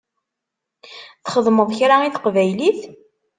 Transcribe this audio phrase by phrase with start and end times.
[1.23, 2.79] Txedmeḍ kra i teqbaylit?